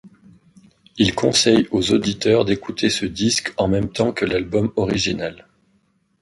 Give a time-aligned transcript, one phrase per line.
[0.97, 5.45] Il conseille aux auditeurs d'écouter ce disque en même temps que l'album original.